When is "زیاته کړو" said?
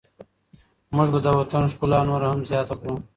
2.49-2.95